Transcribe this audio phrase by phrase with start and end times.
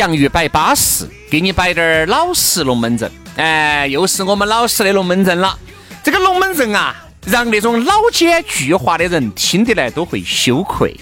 [0.00, 3.12] 洋芋摆巴适，给你摆点儿老式龙门阵。
[3.36, 5.58] 哎，又是我们老式的龙门阵了。
[6.02, 10.96] 这个龙门阵啊，让那种老奸巨猾的人听得来都会羞愧。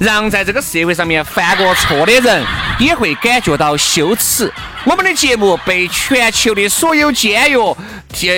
[0.00, 2.44] 让在这个社会上面犯过错的人
[2.78, 4.52] 也会感觉到羞耻。
[4.84, 7.76] 我们的节目被全球的所有监狱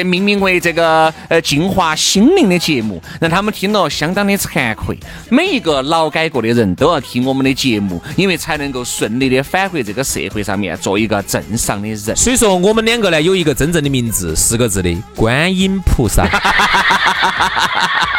[0.05, 4.99] 命名为这个呃净化心灵的节目，让他们听了相当的惭愧。
[5.31, 11.99] 每一个劳改过的人都要听我们的节目，因为才能够顺利的返回这个社会上面做一个正常的人。
[12.15, 16.29] 所以说，我们两个呢有一个真正的名字，四个字的观音菩萨。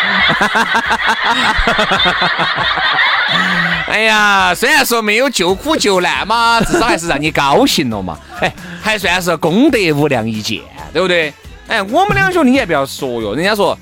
[3.86, 8.18] 哎呀，虽然说没有救苦救难嘛，至少还是让你高兴了嘛。
[8.40, 10.60] 哎，还算是功德无量一件，
[10.92, 11.32] 对不对？
[11.68, 13.76] 哎，我们两兄弟你还不要说哟，人家说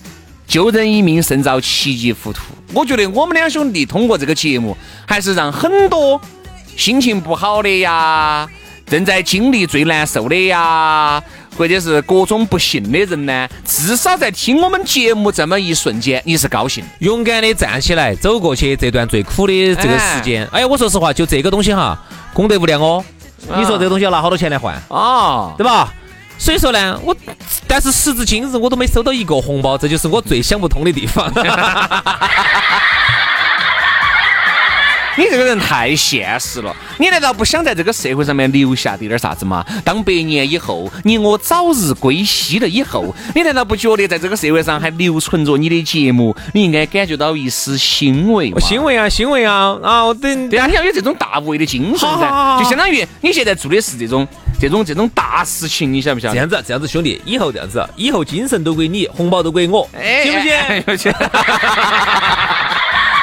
[0.46, 2.42] 救人一命胜造七级浮屠。
[2.72, 6.20] 我觉得我们两兄弟通过这个节目，还是让很多
[6.76, 8.46] 心情不好的呀，
[8.90, 11.22] 正在经历最难受的呀。
[11.56, 20.46] 或者是各种不幸的人呢，至少在听我们节目这么一瞬间，你是高兴，勇敢的站起来，走过去这段最苦的这个时间。
[20.52, 22.00] 哎，我说实话，就这个东西哈，
[22.32, 23.04] 功德无量哦。
[23.56, 25.52] 你说这个东西要拿好多钱来换啊？
[25.58, 25.92] 对吧？
[26.38, 27.16] 所以说呢，我
[27.66, 31.28] 但是时至今日，我都没收到一个红包，这就是我最想不通的地方。
[35.18, 39.66] 你这个人太现实了，你难道不想在这个社会上面留下点点啥子吗？
[39.84, 46.36] 当百年以后，你我早日归西了以后，你难道不觉得在这个社会上还留存着你的节目？
[46.54, 48.60] 你应该感觉到一丝欣慰吗？
[48.60, 49.76] 欣慰啊，欣慰啊！
[49.82, 54.24] 啊，我等对啊，你要有这种大无畏的精神噻，就相当于你现在做的是这种、
[54.60, 56.34] 这种、这种大事情，你晓不晓得？
[56.34, 59.88] 这样子，这样子，兄弟，以后这样子，以后精神都归你，红包都归我，
[60.22, 60.32] 行
[60.84, 61.12] 不行？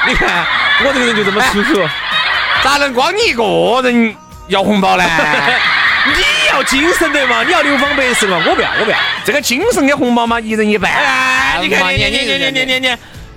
[0.08, 0.46] 你看
[0.84, 1.88] 我这个人就这么粗俗，
[2.64, 3.44] 咋能光你一个
[3.84, 4.16] 人
[4.48, 5.04] 要红包呢？
[6.08, 8.98] 你要精神的嘛，你要流芳百世嘛，我不要，我不要。
[9.24, 10.92] 这个精神的红包嘛，一人一半。
[10.92, 12.88] 哎，你看，你你你你你你你，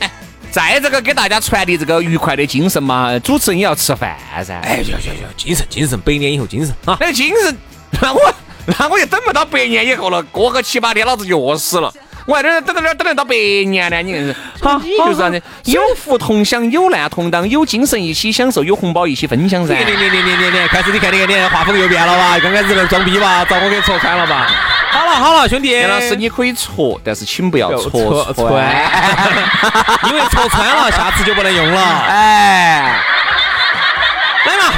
[0.01, 0.11] 哎，
[0.51, 4.61] 在这个给大家传递这个愉快的精神嘛，主持人也要吃饭噻。
[4.63, 6.97] 哎，要要要，精神精神，百年以后精神啊。
[7.01, 7.57] 那个精神，
[8.03, 8.35] 那我
[8.67, 11.91] 那我就等不到百年以后了，过个七八天老子就饿死了。
[12.29, 15.43] 我还等等等等等到百年呢，你硬是，好，你就是啥子？
[15.65, 19.75] 有福同享，有难同当，有精神一起享受，有红包一起分享噻。
[19.75, 22.39] 你你你你你你，开始你看你看你画风又变了吧？
[22.39, 24.47] 刚开始在装逼吧，遭我给戳穿了吧？
[24.91, 27.91] 好了好了，兄弟，杨老师你可以戳，但是请不要戳
[28.35, 28.47] 穿，
[30.11, 31.81] 因为戳穿了，下次就不能用了。
[32.11, 32.95] 哎。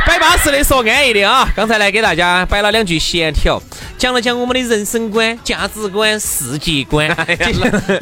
[0.07, 1.49] 摆巴适的说安逸的啊！
[1.55, 3.61] 刚才来给大家摆了两句闲条，
[3.99, 7.09] 讲了讲我们的人生观、价值观、世界观。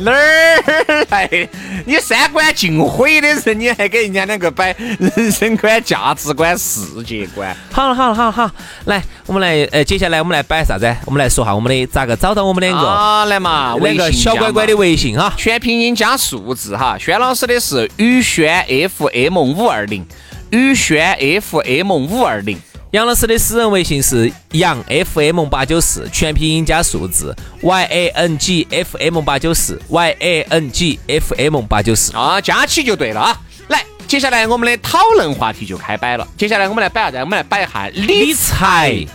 [0.00, 1.48] 哪儿来？
[1.86, 7.54] 你三观尽毁的人，你还给人家两个摆人生观、价值观、世界观？
[7.72, 8.50] 好了好了好了好，
[8.86, 10.94] 来，我们来，呃，接下来我们来摆啥子？
[11.06, 12.86] 我们来说下我们的咋个找到我们两个？
[12.86, 16.96] 啊，来嘛，两个小乖乖的微信哈，全拼音加数字哈。
[16.98, 18.64] 轩老师的是宇轩
[18.98, 20.06] FM 五二零。
[20.50, 22.58] 宇轩 FM 五二零，
[22.92, 31.60] 杨老师的私人微信是杨 FM 八九四，全拼音加数字 Y A N G F M 八九四 Y A N G F M
[31.62, 33.40] 八九四啊，加起就对了啊！
[33.68, 36.26] 来，接下来我们的讨论话题就开摆了。
[36.38, 37.18] 接下来我们来摆啥子？
[37.18, 39.06] 我们来摆一下理财。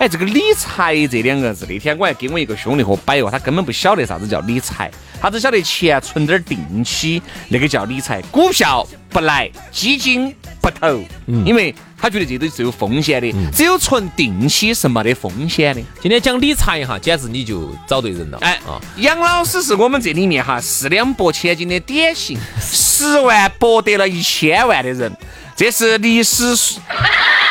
[0.00, 7.20] 哎，这个理财这两个字，那天我还给我一个兄弟伙摆过，他根本不晓得啥子叫理财，他只晓得钱存点定期，
[7.50, 8.18] 那个叫理财。
[8.30, 11.04] 股票不来，基金不投，
[11.44, 15.82] 因为他觉得这都是有风险的，只有存定期是没得风险的。
[16.00, 18.38] 今天讲理财哈，简直你就找对人了。
[18.40, 25.14] 哎啊，杨老师是我们这里面哈四两拨千斤的典型， 十万博得了一千万的人，
[25.54, 26.80] 这是历史书。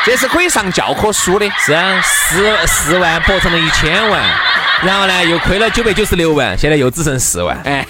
[0.04, 4.22] 这是可以上教科书的，是啊，十四万博成了一千万，
[4.82, 7.86] 然后呢又亏了九百九十六万，现在又只剩四万，哎，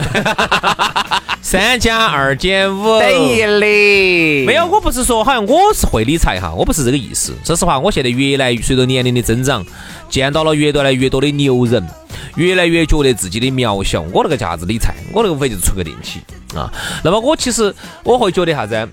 [1.40, 4.44] 三加二减五等于零。
[4.44, 7.32] 没有，我不是说好像我是会理财哈，我不是这个意思。
[7.44, 9.64] 说实话，我现在越来随着年龄的增长，
[10.08, 11.86] 见到了越来越多的牛人，
[12.34, 14.00] 越来越觉得自己的渺小。
[14.12, 16.20] 我那个啥子理财，我那个无非就是存个定期
[16.56, 16.68] 啊。
[17.04, 17.72] 那么我其实
[18.02, 18.88] 我会觉得啥子？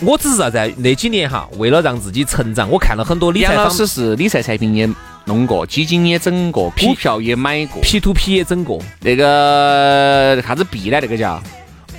[0.00, 0.74] 我只是啥子？
[0.78, 3.54] 那几年哈，为了让自己成长，我看了很多理财。
[3.54, 4.88] 杨老师是理财产品也
[5.24, 8.80] 弄过，基金也整过，股票也买过，P to P 也整过。
[9.00, 10.98] 那个啥子币呢？
[11.02, 11.42] 那个叫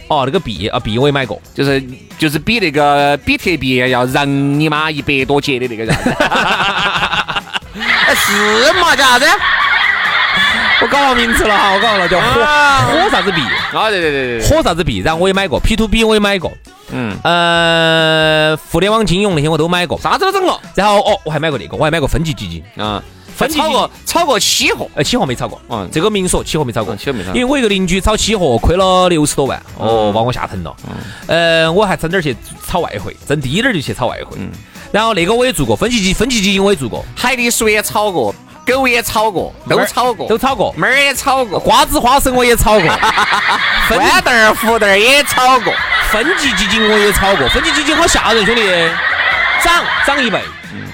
[0.07, 1.83] 哦，那个币啊，币我也买过，就是
[2.17, 4.25] 就是比那个比特币要让
[4.59, 6.09] 你妈一百多节的那个啥子？
[8.15, 8.95] 是嘛？
[8.95, 9.25] 叫啥子？
[10.81, 13.41] 我搞忘名词了哈，我搞忘了，叫火火啥子币？
[13.73, 14.99] 啊，对对对对，火啥子币？
[14.99, 16.51] 然后我也买过，P to P 我也买过。
[16.91, 20.57] 嗯呃，互联网金融那些我都买过，啥子都整了。
[20.75, 23.03] 然后哦，我还买过那个，我还买过分级基金啊，
[23.35, 25.61] 分炒过炒过期货，呃，期货没炒过。
[25.69, 27.33] 嗯，这个明说，期货没炒过，期货没炒。
[27.33, 30.73] 因为我一个邻居炒期货亏了六十多万，哦，把我吓疼了。
[31.27, 32.33] 呃，我还整点去
[32.65, 34.37] 炒外汇，挣低点就去炒外汇。
[34.39, 34.49] 嗯，
[34.93, 38.33] 然后那个我也做过，分级基分级基金我也做过，海底鼠也炒过。
[38.69, 42.89] 狗也炒过，都炒过，都炒过，猫儿也炒过，瓜子花生我也炒过，
[43.89, 45.73] 豌豆儿胡豆儿也炒过，
[46.11, 48.61] 分级基金我也炒过，分级基金好吓人，兄弟，
[49.63, 50.41] 涨涨一倍，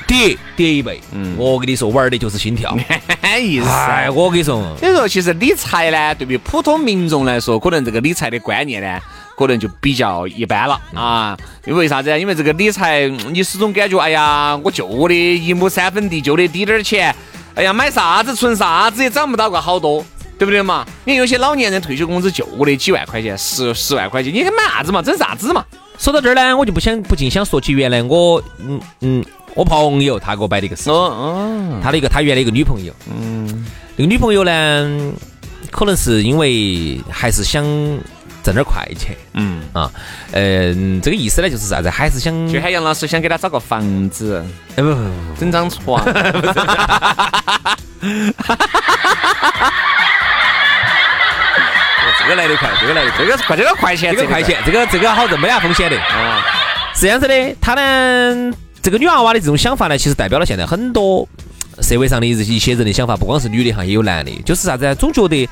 [0.08, 1.36] 跌跌一倍，嗯。
[1.38, 2.76] 我跟你说玩的就是心跳，
[3.40, 9.00] 意思，哎，我跟你说，所以说其实理财呢，对于普通民众来说，可能这个理财的观念呢，
[9.38, 10.80] 可能就比较一般了。
[10.94, 12.18] 啊，因为啥子？
[12.18, 17.14] 因为这个理财，你始终感觉，哎呀，我就我的一亩三分地，就那滴点儿钱。
[17.56, 20.06] 哎呀，买啥子存啥子也涨不到个好多，
[20.38, 20.86] 对不对嘛？
[21.06, 25.02] 你看有些老年人退休工资就那几万块钱，十十万块钱，你还买啥子嘛？
[25.02, 25.64] 整啥子嘛？
[25.98, 33.66] 说到这儿呢，我就不想不禁想说起原来我，嗯嗯，我朋友他给我摆的一个事，哦哦，他的一个他原来一个女朋友，嗯，
[33.96, 35.14] 那个女朋友呢，
[35.72, 37.64] 可能是因为还是想。
[38.46, 39.92] 挣点快钱，嗯啊，
[40.34, 41.90] 嗯，这个意思呢就是啥子？
[41.90, 44.46] 还是想就喊杨老师想给他找个房子，
[44.76, 45.02] 不不不，
[45.40, 46.00] 整张床。
[52.20, 55.98] 这个来得快，这个来得，这个快，这个快钱，这个快钱，这个这个好挣，没啥风险的。
[56.00, 56.46] 啊，
[56.94, 61.28] 是这样子的，他呢，这个女娃娃的这种想法呢，其实代表了现在很多
[61.82, 64.94] 社会上的一些人的想法，不光是女的哈，也有男的，就是啥子？
[64.96, 65.50] 总觉得。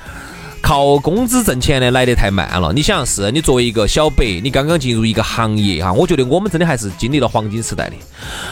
[0.63, 2.71] 靠工资挣钱的来得太慢了。
[2.71, 7.95] 你想是，你作为一个小白，你刚刚进入一个行业哈，我觉得我们真的还是经历了黄金时代的。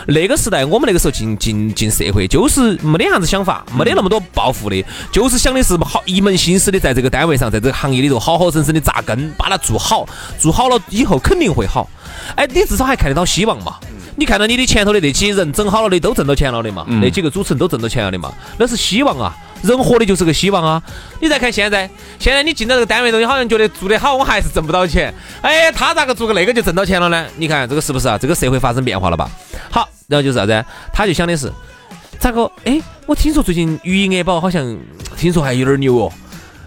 [0.08, 10.06] 那个时代，我们那个时候进进进社会，就是没得啥子想法，没得那么多抱负的，就是想的是好一门心思的在这个单位上，在这个行业里头好好生生的扎根，把它做好，
[10.38, 11.90] 做好了以后肯定会好。
[12.36, 13.78] 哎，你至少还看得到希望嘛？
[14.18, 16.86] 你看到你的前头的那几人整好了的，都挣到钱了的嘛？
[17.02, 18.34] 那几个主持人都挣到钱了的嘛？
[18.58, 19.34] 那是希望啊！
[19.64, 20.82] 人活的就是个希望啊！
[21.20, 25.14] 你再看现在，现在你进到这个单位头，你好像觉得做得好，我还是挣不到钱。
[25.42, 27.26] 哎，他咋个做个那个就挣到钱了呢？
[27.38, 28.18] 你看这个是不是啊？
[28.18, 29.30] 这个社会发生变化了吧？
[29.70, 30.66] 好，然后就是啥子？
[30.92, 31.52] 他就想的是，
[32.20, 32.52] 咋个？
[32.66, 34.78] 哎，我听说最近余额宝好像
[35.18, 36.12] 听说还有点牛哦。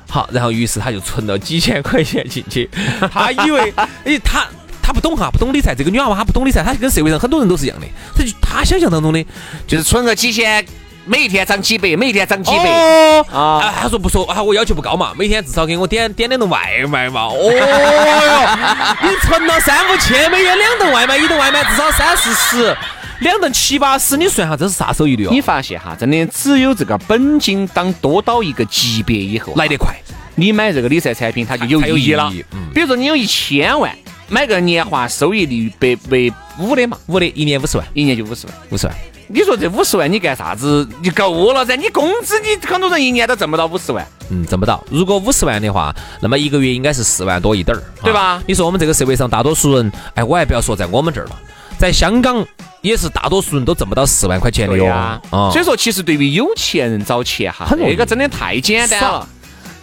[0.09, 2.71] 好，然后于是他就存了几千块钱进去。
[3.11, 4.47] 他以为，哎，他
[4.81, 5.75] 他不懂哈，不懂理财。
[5.75, 7.87] 这个女娃娃她不懂理财，她跟社会上很多人都是一样的。
[8.15, 9.27] 他就他想象当中的，
[9.67, 10.65] 就是存个几千。
[11.07, 13.75] 每一天涨几百，每一天涨几百哦啊！
[13.83, 14.43] 他说不说啊？
[14.43, 17.27] 我要求不高嘛，每天至少给我点点两顿外卖嘛。
[17.27, 22.77] 哦哟，你存了三五千，每天两顿外卖，一顿外卖至少三四十，
[23.21, 25.29] 两顿七八十，你算下这是啥收益率哦？
[25.31, 29.95] 你发现哈，真的只有这个本金当多到一个级别以后来得快，
[30.37, 32.33] 你买这个理财产品它就有意义了。
[32.53, 33.95] 嗯比如说你有一千万，
[34.29, 38.97] 买个年化收益率百百五的嘛，五的，一年五十万，一年就五十万，五十万。
[39.27, 40.87] 你说这五十万你干啥子？
[41.03, 41.75] 你够了噻！
[41.77, 44.85] 你工资你很多人一年都挣不到五十万，嗯，挣不到。
[44.91, 48.43] 如果五十万的话，那么一个月应该是四万多一点儿，对吧？
[48.47, 51.39] 你说我们这个社会上大多数人，哎，我还不要说在我们这儿了，
[51.79, 52.45] 在香港
[52.83, 54.87] 也是大多数人都挣不到四万块钱的哟。
[54.87, 59.27] 啊，所以说其实对于有钱人找钱哈，那个真的太简单了，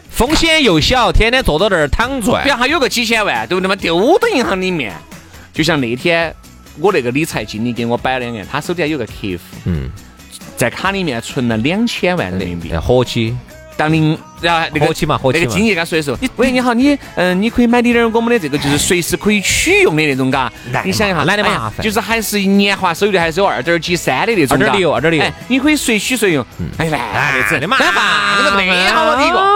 [0.09, 2.43] 风险又小，天天坐到那儿躺赚。
[2.43, 3.75] 比方还有个几千万，对不对嘛？
[3.75, 4.93] 丢到银行里面，
[5.51, 6.33] 就像那天
[6.79, 9.89] 我那个理财经理给我摆两个，他手底下有个客户，嗯。
[10.57, 13.35] 在卡里面存了两千万人民币，活期。
[13.75, 20.53] 当您然后那个活期嘛，活期那个经理跟他说的时候，你喂你好，你嗯，你可以买点点我们的这个，就是随时可以取用的那种，嘎。
[20.85, 25.23] 你想一下，懒得麻烦，就是还是年化收益率还是有二点几三的那种，二点六，二点六。
[25.23, 26.45] 哎，你可以随取随用。
[26.77, 26.87] 哎，
[27.49, 27.77] 真的嘛？
[27.79, 29.47] 那房子不得好多几个，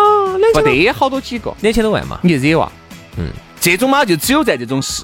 [0.53, 2.17] 不得好多几个，两千多万嘛。
[2.23, 2.71] 你惹哇？
[3.17, 3.27] 嗯，
[3.59, 5.03] 这种嘛，就只有在这种市。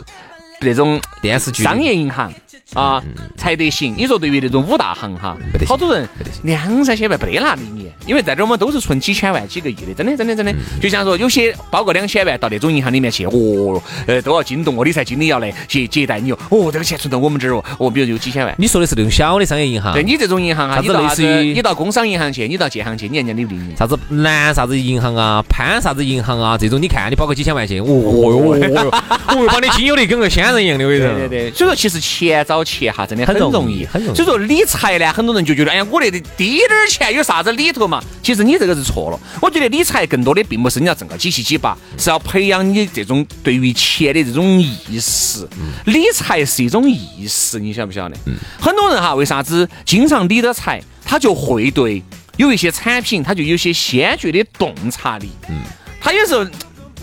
[0.61, 2.31] 那种电视剧、商业银行
[2.73, 3.01] 啊
[3.37, 3.93] 才得行。
[3.97, 5.37] 你说对于那种五大行哈，
[5.67, 6.07] 好多人
[6.43, 10.53] 两三千万不得拿的你，因为在这我们都是存几千万、几个亿的，真的真的真的。
[10.81, 16.37] 就像说有些包个两千万到那种银行里面去，哦，呃，都要惊动我理财经理要来接接待你哦。
[16.49, 18.55] 哦，这个钱存到我们这儿哦，哦，比如有几千万。
[18.57, 19.93] 你说的是那种小的商业银行？
[19.93, 23.75] 对你这种银行啊，啥子类似于你到工商银行去，你到建行去，你人家理不理你？
[23.75, 31.27] 啥子南啥子银行啊，潘啥子银行啊，这种你看你包个几千万去，哦哟， 哦哟，把你经有的跟个仙人一样的，我跟你说。
[31.27, 34.15] 对，所以说其实钱找钱哈，真的很容易，很容易。
[34.15, 38.01] 所以说理财呢，很多人就觉得，哎呀，我那滴点儿钱有啥子里头嘛？
[38.21, 39.19] 其实你这个是错了。
[39.41, 45.47] 我觉得理财更多的并不是你要挣个几七几八，是要培养你这种对于钱的这种意识。
[45.85, 48.15] 理财是一种意识，你晓不晓得？
[48.59, 52.03] 很多人哈，为啥子经常理的财，他就会对
[52.37, 55.29] 有一些产品，他就有些先决的洞察力。
[55.49, 55.61] 嗯，
[55.99, 56.45] 他有时候。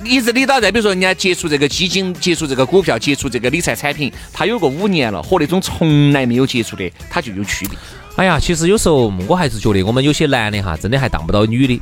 [0.05, 7.79] 一直理到在，比如说人家接触这个基金、接触这个股票、接触这个理财产品，他有个五年了，和那种从来没有接触的，他就有区别。
[8.17, 11.81] 哎呀，其实有时候我还是觉得我们有些男的哈，真的还当不到女的，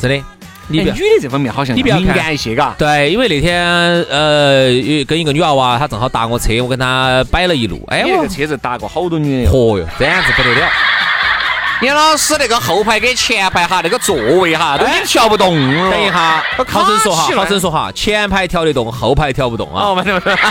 [0.00, 0.24] 真的。
[0.68, 2.74] 你女的这方面好像你比较敏感一些，嘎。
[2.76, 3.64] 对，因为那天
[4.10, 4.68] 呃，
[5.06, 7.84] 跟一个女娃娃，她正好搭我车，我跟她摆了一路。
[7.86, 9.50] 哎，我这个车子搭过好多女的。
[9.52, 10.68] 嚯哟，这样子不得了。
[11.82, 15.90] 杨老师，那个后排跟前排哈，那个座位哈，都已经调不动了。
[15.90, 19.88] 等一下，好生说哈，好生说哈，前排调得动，后排调不动啊。
[19.88, 20.36] 哦，没有没有。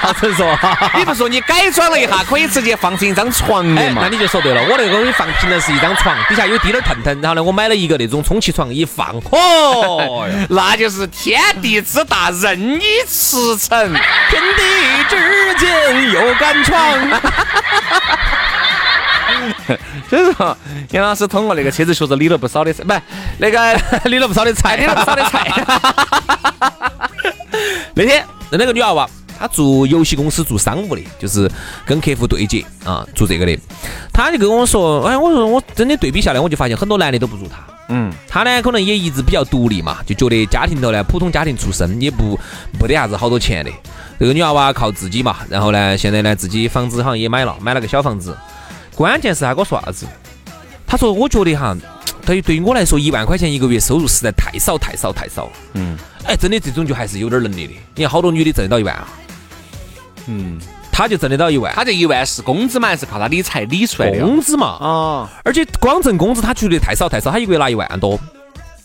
[0.00, 0.58] 好生说，
[0.96, 4.02] 你不说你改装了一下，可以直接放成一张床的嘛？
[4.02, 13.88] 那你就说对了，我那个可以放平的是一张床，底下有滴点儿腾腾，然后呢，我买了一个那种充气床，一放，嚯， 那就是天地之大，任你驰骋，
[14.30, 14.62] 天地
[15.08, 16.76] 之间有杆床。
[20.08, 20.56] 所以说，
[20.90, 22.94] 杨老师通过那个车子确实理了不少的财，不，
[23.38, 23.80] 那个
[24.10, 25.50] 理了不少的菜，理了不少的菜。
[27.94, 29.08] 那天那那个女娃娃，
[29.38, 31.50] 她做游戏公司做商务的，就是
[31.86, 33.58] 跟客户对接啊，做这个的。
[34.12, 37.56] 她就跟我说，哎，我说我真的对比下来，我就发现很多男的都不如她。
[37.88, 42.38] 嗯，她呢可能也一直比较独立嘛，就觉得家庭头呢普通家庭出身，也不
[42.80, 43.70] 没得啥子好多钱的。
[44.18, 48.36] 这个女娃娃靠自己嘛，然后呢现在呢自己房子好像也买了，买了个小房子。
[48.94, 50.06] 关键是他跟我说啥子？
[50.86, 51.76] 他说：“我觉得哈，
[52.24, 57.72] 对于对于我来说，一万块钱一个月收入实在太少太少太少。”嗯，哎，真的这种就还是有点能力的。
[57.96, 59.08] 你看好多女的挣得到一万啊。
[60.26, 60.60] 嗯，
[60.92, 61.74] 他就挣得到一万。
[61.74, 64.20] 他这一万是工资嘛，还是靠他理财理出来的？
[64.20, 64.66] 工资嘛。
[64.66, 65.30] 啊。
[65.42, 67.30] 而且光挣工资，他觉得太少太少。
[67.30, 68.18] 他一个月拿一万多，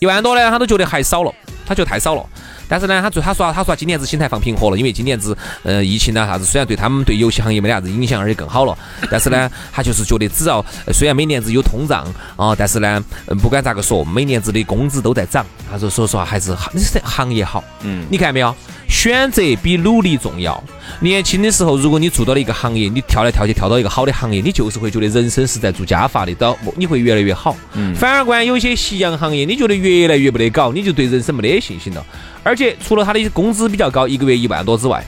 [0.00, 1.32] 一万多呢，他都觉得还少了，
[1.66, 2.26] 他觉得太少了。
[2.66, 8.76] 但是呢，他最他说他说今年子心态放平和了，因为今年子呃疫情啊啥子，虽然对他们对游戏行业没得啥子影响，而且更好了，
[9.10, 13.04] 但是呢，他就是觉得只要虽然每年子有通胀啊，但是呢，
[13.42, 15.44] 不管咋个说，每年子的工资都在涨。
[15.70, 18.54] 他说说实话还是行行业好，嗯，你看没有？
[18.90, 20.62] 选择比努力重要。
[20.98, 27.56] 年轻的时候，如果你做到了一个行业，你跳来跳去跳到一个好的行业，你就是会觉得人生是在做加法的，到你会越来越好。
[27.74, 27.94] 嗯。
[27.94, 32.04] 反而观有些夕阳行业，你觉得越来越不得搞，你就对人生没得信心了。
[32.42, 35.02] 而且除了他的工资比较高，一个月一万多之外，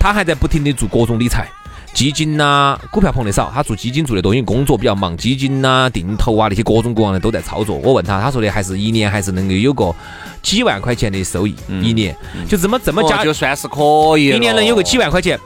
[0.00, 1.46] 他还在不停的做各种理财。
[1.92, 7.76] 基金呐，股票碰的少，他做基金做的多，因为工作比较忙，基金呐、定投啊那些各种各样的都在操作。
[7.76, 9.94] 我问他，他说的还是一年还是能够有个
[10.42, 12.16] 几万块钱的收益，一年
[12.48, 15.38] 就这么这么加，就算是可以，一年能有个几万块钱。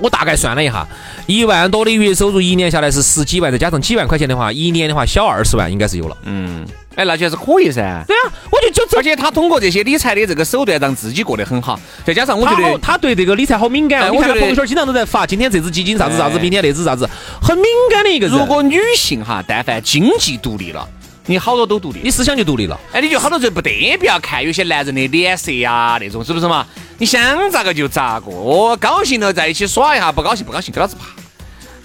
[0.00, 0.86] 我大概算了一下，
[1.26, 6.16] 一万多的月收入，一年下来是十几万，再加上几万块钱的话，一年的话小二十万应该是有了。
[6.24, 6.66] 嗯。
[6.98, 8.02] 哎，那就是可以噻。
[8.08, 11.78] 对啊，我就就而且他通过这些理财的这个手段，让自己过得很好。
[12.04, 14.12] 再加上我觉得他对这个理财好敏感。
[14.12, 17.08] 我觉得朋友圈经常都在发，今天这只基金啥子啥子，明天那只啥子，
[17.40, 18.36] 很敏感的一个人。
[18.36, 20.84] 如果女性哈，但凡经济独立了，
[21.26, 22.76] 你好多都独立，你思想就独立了。
[22.92, 26.66] 哎，你就好多就不得不要看有些男人的脸色呀，那种是不是嘛？
[26.98, 31.04] 你想咋个就咋个，哦，高兴了在一起耍一下，不高兴不高兴，给老子爬。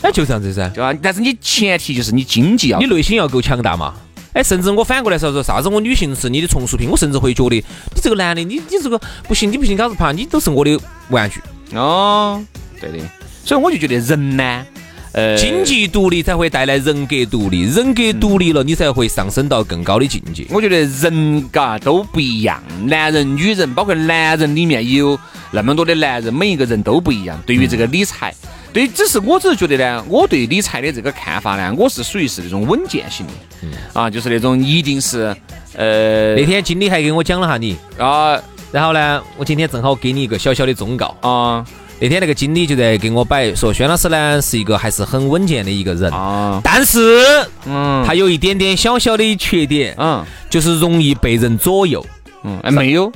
[0.07, 0.91] 哎，就这样子噻，对吧？
[1.03, 3.93] 但是你前提就是你经济要，你内心要够强大嘛。
[4.33, 5.69] 哎，甚至我反过来说说啥子？
[5.69, 11.39] 我女性是你的从属品，我甚至会觉得你这个男的，你你这个不行，你不行，搞是怕你都是我的玩具。
[11.75, 12.43] 哦，
[12.81, 12.97] 对的。
[13.45, 14.65] 所以我就觉得人呢，
[15.11, 20.47] 呃，经济独立才会带来人格独立，人格独立了，你才会上升到更高的境界。
[20.49, 25.19] 我觉得人嘎都不一样，男人、女人，包括男人里面也有
[25.51, 27.39] 那么多的男人，每一个人都不一样。
[27.45, 28.33] 对于这个理财。
[28.73, 35.35] 对，只是我只是觉得呢，我对理财的这个看法呢，我是属于是那种稳健型的，嗯啊，就是那种一定是，
[35.75, 41.63] 呃，那天经理还给我讲了哈你啊，然后呢，我今天正好给你一个小小的忠告啊。
[41.99, 47.23] 那天那个经理就在给我摆说，轩老师呢是一个还是很稳健的一个人啊，但是，
[47.65, 52.05] 嗯，他有一点点小小的缺点，嗯，就是容易被人左右，
[52.43, 53.09] 嗯，哎，没有。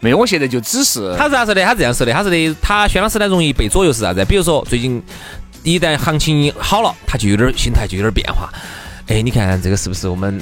[0.00, 1.64] 没有，我现在就只是他是咋说的？
[1.64, 4.24] 他这样说的，他说的，他薛老师呢容易被左右是啥子？
[4.26, 5.02] 比如说最近
[5.62, 8.52] 一旦行情好了，他就有点心态就有点变化。
[9.08, 10.40] 哎，你看这个是不是我们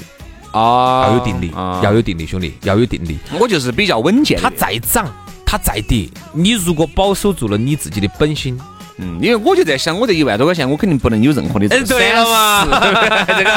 [0.51, 3.19] 啊要有定力，要有定力，兄弟要有定力。
[3.39, 4.41] 我就是比较稳健。
[4.43, 5.07] 它再涨，
[5.47, 8.59] 它再跌，你如果保守住了你自己的本心，
[8.99, 12.65] 嗯，因为我就在想，我这一万多块钱，我肯定不能有任何的闪对了嘛，
[13.29, 13.51] 这个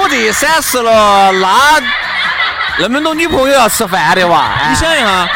[0.00, 1.82] 我这闪失了，那。
[2.80, 4.68] 那么多女朋友要吃饭的哇！
[4.68, 5.28] 你想一下，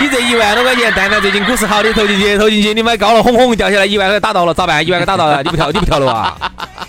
[0.00, 4.86] 你这一万多块钱，但凡最近股市好，的投进去，投进去，你买高了，轰轰掉下来，一万块打到了，咋办？
[4.86, 6.36] 一万块打到了， 你不跳，你不跳楼啊？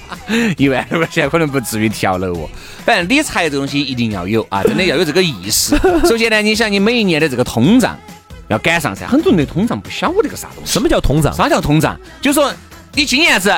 [0.58, 2.50] 一万多块钱可能不至于跳楼哦。
[2.86, 5.76] 反正理财这东西一定要有啊，真的要有这个意识。
[6.08, 7.98] 首先呢，你想你每一年的这个通胀
[8.48, 10.72] 要赶上噻，很多人对通胀不晓得个啥东西。
[10.72, 11.34] 什么叫通胀？
[11.34, 12.00] 啥叫通胀？
[12.22, 12.54] 就说
[12.94, 13.52] 你今年子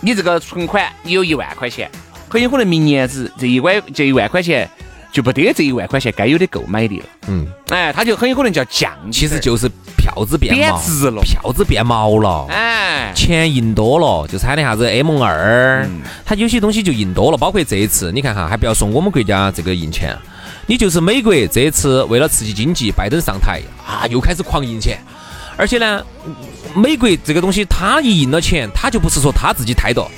[0.00, 1.90] 你这个存款你有一万块钱，
[2.28, 4.68] 很有可能明年子这一万这一万块钱。
[5.16, 7.06] 就不得这一万块钱该有的购买力了。
[7.28, 12.44] 嗯，哎，他就很有可能叫降，其实就是票子变贬值了，票子变毛了。
[12.50, 15.88] 哎，钱印多了，就喊的啥子 M 二，
[16.22, 17.38] 他有些东西就印多了。
[17.38, 20.14] 包括这一次，你看哈，还不要说我们国家这个印钱，
[20.66, 24.98] 你就是美国这一次为了刺激经济，拜登上台啊，又开始狂印钱。
[25.56, 26.04] 而且呢，
[26.74, 30.10] 美国这个东西，他一印了钱，他就不是说他自己太多。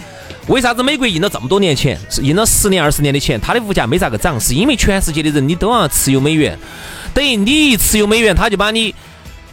[0.49, 6.59] 为啥子美国印了这么多年钱，是印了十年二十年的钱，它的物价没咋个涨，是因为全世界的人你都要持有美元，
[7.13, 8.95] 等于你一持有美元，他就把你，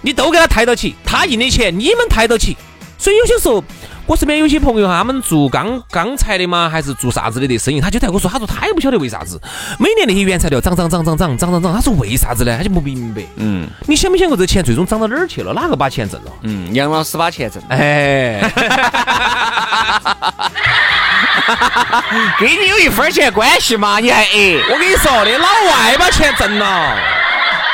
[0.02, 2.56] 你都给他抬到起，他印的钱你们抬到起，
[2.98, 3.62] 所以有些时候
[4.06, 9.38] 我身边有些朋友，他们做钢钢材的嘛，还是做啥子的的生意，他就在跟我说，他说他也不晓得为啥子，
[9.78, 12.56] 每年那些原材料涨涨涨涨涨涨涨涨，他说为啥子呢？
[12.58, 13.22] 他就不明白。
[13.36, 15.52] 嗯，你想没想过这钱最终涨到哪儿去了？
[15.52, 16.32] 哪个把钱挣了？
[16.44, 17.62] 嗯，杨老师把钱挣。
[17.68, 18.40] 哎。
[22.40, 24.00] 跟你有一分钱关系吗？
[24.00, 24.58] 你还哎？
[24.72, 26.98] 我跟你说那，老外把钱挣了。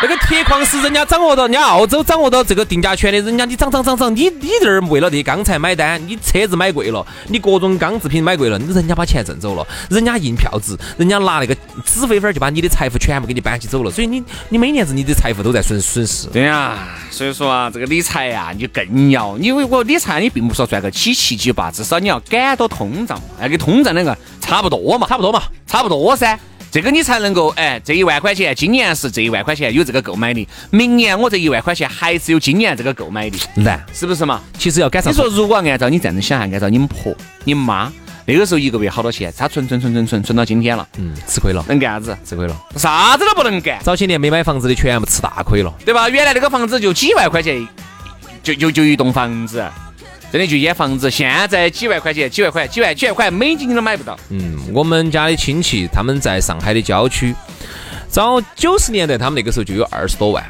[0.01, 16.27] 那个铁矿石人家掌握到，人家澳洲掌握到这个定价权的，人家你涨涨涨涨，你你这儿为了这钢材买单，你车子买贵了，你各种钢制品买贵了，你人家把钱挣走了，人家印票子，人家拿那个纸飞飞就把你的财富全部给你搬起走了，所以你你每年子你的财富都在损损失。
[16.29, 16.79] 对呀，
[17.11, 26.40] 所以说啊，这个理财呀，你就更要，因为我理财你并不是说赚个几七几八，至少你要赶到通胀，哎，跟通胀那个差不多嘛，差不多嘛，差不多噻。
[26.72, 34.42] 这个你才能够哎，这一万块钱，今年是这一万块钱有这个购买力，明年我这一万块钱还是有今年这个购买力，难是不是嘛？
[34.57, 35.12] 其实要赶上。
[35.12, 37.92] 你说如果按照你这样子想下，按照你们婆、你们妈
[38.25, 42.18] 那个时候一个月好多钱，他存存存存存存到今天了，嗯，吃亏了，能干啥子？
[42.25, 43.77] 吃亏了，啥子都不能干。
[43.84, 46.07] 早些年没买房子的全部吃大亏了，对吧？
[46.07, 47.68] 原来那个房子就几万块钱，
[48.42, 49.66] 就就就一栋房子。
[50.31, 54.17] 真的就一间房子，现在几万块钱，几万块，几万几万块美金你都买不到。
[54.29, 57.35] 嗯，我们家的亲戚他们在上海的郊区，
[58.07, 60.41] 早九十年代他们那个时候就有二十多万，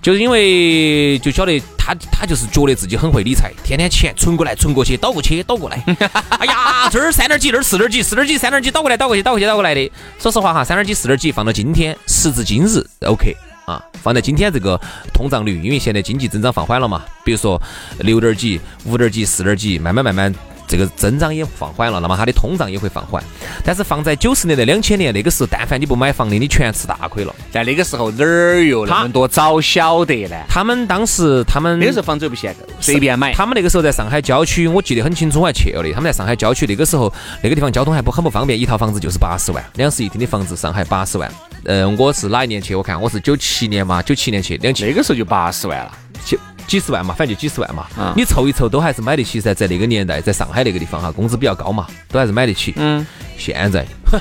[0.00, 5.84] 就是因为就晓得他他就是觉得自己很会理财，天天钱存过来存过去，倒过去倒过来。
[6.40, 9.92] 哎呀，这儿三点几，那儿四点几，四点几三点几，倒过来倒过去倒过去倒过来的。
[10.18, 13.36] 说实话哈，三点几四点几放到今天，时至今日，OK。
[13.64, 14.80] 啊，放在今天这个
[15.12, 17.60] 通胀率，因为现在经济增长放缓了嘛，比如说
[18.00, 20.34] 六点几、五点几、四点几，慢慢慢慢。
[20.68, 23.22] 这个增长也放缓了，那么它的通胀也会放缓。
[23.62, 27.34] 但是放在九十年代、两千年那个时候，但凡你不买房的，你全吃大亏了。
[27.50, 30.36] 在那个时候哪儿有那么多早晓得呢？
[30.48, 33.34] 他们当时他们那个时候房子又不限购，随便买。
[33.34, 35.92] 他们那个时候在上海郊区，我记得很清楚，我还去了的。
[35.92, 41.30] 他们在上海郊区那个时候，那个地方交通还不很不方便，一套房子就是八十万，两室一厅的房子，上海八十万。
[41.64, 42.74] 嗯，我是哪一年去？
[42.74, 45.92] 我看我是九七年嘛，九七年去，两千那个时候就八十万了。
[46.66, 47.86] 几十万嘛，反正就几十万嘛。
[48.16, 52.72] 你凑一凑都还是买得起噻，在那个年代，在上海那个地方哈，工资比较高嘛，都还是买得起。
[52.76, 53.04] 嗯。
[53.36, 54.18] 现在，哼，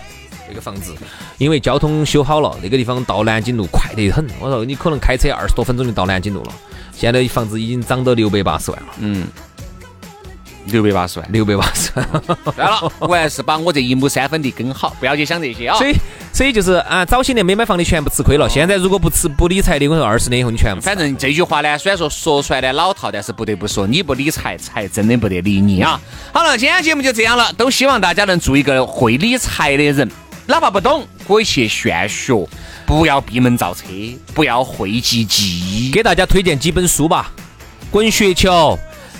[0.49, 0.93] 那个房子
[1.38, 4.25] 因为交通修好了，那个地方到南京路快得很。
[4.39, 6.54] 我说你可能开车二十多分钟就到南京路了。
[6.93, 8.88] 现在房子已经涨到六百八十万了。
[8.97, 9.27] 嗯。
[10.65, 12.08] 六百八十万，六百八十万。
[12.56, 15.77] 算了，我还是把我这一亩三分地耕好，不要去想这些啊。
[15.77, 15.95] 所以，
[16.41, 18.49] 所以就是啊，早些年没买房的全部吃亏了。
[18.49, 20.82] 现在如果不吃不理财的，我说二十年以后你全部。
[20.82, 26.01] 反正这句话呢，虽然说说出来的老套，但是不得不说，你不理财，财真的不得理你啊。
[26.34, 30.10] 好了，今天节目就这样了，都希望大家能做一个会理财的人，
[30.47, 32.34] 哪怕不懂，可以去炫学，
[32.88, 33.84] 不要闭门造车，
[34.34, 35.91] 不要讳疾忌医。
[35.91, 37.32] 给大家推荐几本书吧，
[37.91, 38.49] 《滚雪球》。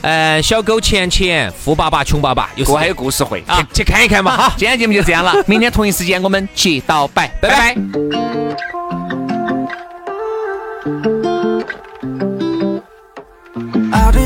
[0.02, 4.36] 呃，小狗钱钱，富爸爸穷爸爸，有还有故事会啊，去看一看嘛。
[4.36, 7.76] 好，今天节目就这样了，明天同一时间我们接到拜，拜拜。
[7.76, 7.82] 拜拜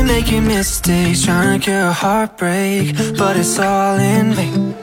[0.06, 4.74] Making mistakes, trying to cure a heartbreak, but it's all in vain.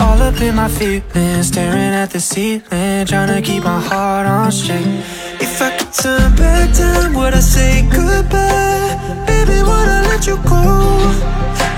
[0.00, 4.50] All up in my feelings, staring at the ceiling, trying to keep my heart on
[4.50, 4.84] straight.
[5.40, 9.24] If I could turn back time, would I say goodbye?
[9.26, 10.64] Baby, would I let you go?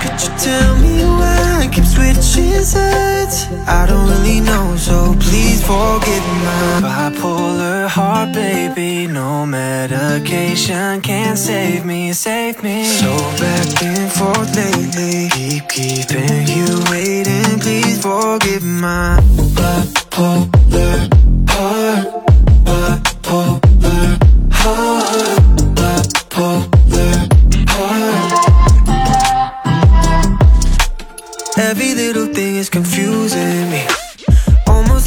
[0.01, 3.47] Could you tell me why I keep switching sides?
[3.67, 11.85] I don't really know, so please forgive my bipolar heart, baby No medication can save
[11.85, 19.19] me, save me So back and forth lately Keep keeping you waiting Please forgive my
[19.57, 21.18] bipolar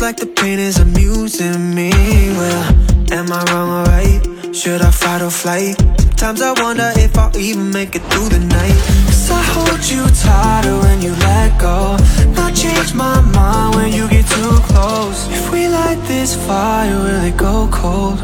[0.02, 1.90] like the pain is amusing me.
[2.38, 2.64] Well,
[3.12, 4.20] am I wrong or right?
[4.52, 5.76] Should I fight or flight?
[6.18, 8.78] Sometimes I wonder if I'll even make it through the night.
[9.06, 11.96] Cause I hold you tighter when you let go.
[12.34, 15.28] Not change my mind when you get too close.
[15.30, 18.18] If we light this fire, will it go cold?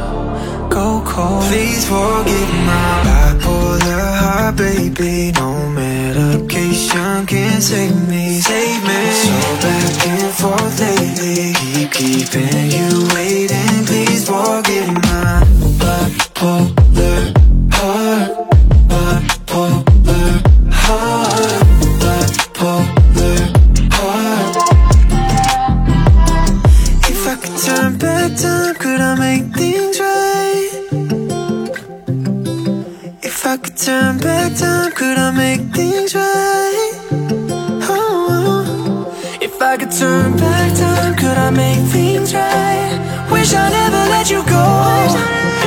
[0.68, 1.44] Go cold.
[1.46, 5.30] Please forgive my bipolar heart, baby.
[5.30, 9.00] No medication can save me, save me.
[9.22, 11.08] So back and forth lately
[35.78, 36.92] things right?
[37.88, 39.06] Oh,
[39.40, 42.94] if I could turn back time Could I make things right?
[43.30, 44.66] Wish I never let you go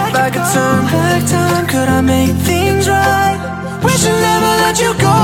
[0.08, 3.40] If I could turn back time Could I make things right?
[3.86, 5.18] Wish I never let you go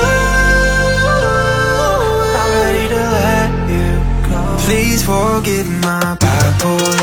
[2.40, 3.88] I'm ready to let you
[4.28, 6.01] go Please forgive my
[6.62, 7.01] for